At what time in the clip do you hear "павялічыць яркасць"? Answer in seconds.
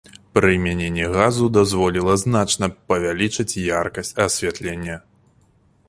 2.93-4.13